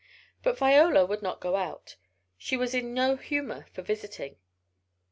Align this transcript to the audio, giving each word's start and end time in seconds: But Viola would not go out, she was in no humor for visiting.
But 0.41 0.57
Viola 0.57 1.05
would 1.05 1.21
not 1.21 1.39
go 1.39 1.55
out, 1.55 1.95
she 2.35 2.57
was 2.57 2.73
in 2.73 2.91
no 2.95 3.17
humor 3.17 3.67
for 3.71 3.83
visiting. 3.83 4.37